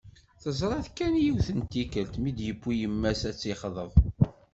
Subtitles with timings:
[0.41, 3.93] Teẓra-t kan yiwet n tikelt mi d-yiwi yemma-s ad tt-yexḍeb.